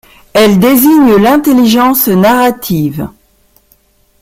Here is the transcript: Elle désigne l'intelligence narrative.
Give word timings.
Elle 0.33 0.57
désigne 0.57 1.17
l'intelligence 1.17 2.07
narrative. 2.07 3.07